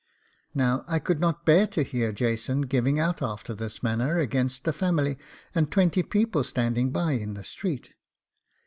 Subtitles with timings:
[0.55, 4.73] Now I could not bear to hear Jason giving out after this manner against the
[4.73, 5.19] family,
[5.53, 7.93] and twenty people standing by in the street.